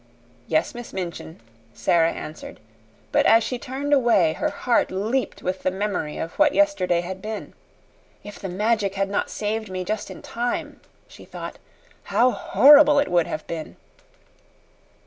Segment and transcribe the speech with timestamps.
[0.47, 1.39] "Yes, Miss Minchin,"
[1.75, 2.59] Sara answered;
[3.11, 7.21] but as she turned away her heart leaped with the memory of what yesterday had
[7.21, 7.53] been.
[8.23, 11.59] "If the Magic had not saved me just in time," she thought,
[12.05, 13.75] "how horrible it would have been!"